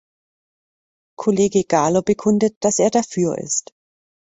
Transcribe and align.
Kollege 1.19 1.63
Gahler 1.65 2.01
bekundet, 2.01 2.57
dass 2.61 2.79
er 2.79 2.89
dafür 2.89 3.37
ist. 3.37 3.69